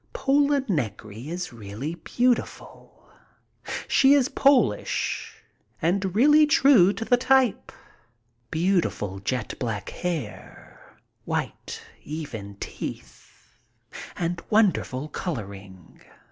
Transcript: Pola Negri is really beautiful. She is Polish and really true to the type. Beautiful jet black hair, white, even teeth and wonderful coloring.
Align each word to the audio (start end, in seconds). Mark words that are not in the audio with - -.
Pola 0.13 0.63
Negri 0.67 1.29
is 1.29 1.53
really 1.53 1.93
beautiful. 1.93 3.07
She 3.87 4.15
is 4.15 4.29
Polish 4.29 5.43
and 5.79 6.15
really 6.15 6.47
true 6.47 6.91
to 6.91 7.05
the 7.05 7.17
type. 7.17 7.71
Beautiful 8.49 9.19
jet 9.19 9.53
black 9.59 9.91
hair, 9.91 10.97
white, 11.25 11.83
even 12.03 12.55
teeth 12.59 13.59
and 14.17 14.41
wonderful 14.49 15.07
coloring. 15.07 16.01